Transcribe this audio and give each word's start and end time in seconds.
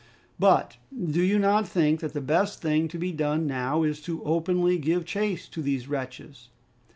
But 0.39 0.77
do 1.11 1.21
you 1.21 1.37
not 1.37 1.67
think 1.67 1.99
that 1.99 2.13
the 2.13 2.21
best 2.21 2.59
thing 2.59 2.87
to 2.87 2.97
be 2.97 3.11
done 3.11 3.45
now 3.45 3.83
is 3.83 4.01
to 4.01 4.23
openly 4.23 4.79
give 4.79 5.05
chase 5.05 5.47
to 5.49 5.61
these 5.61 5.87
wretches?" 5.87 6.49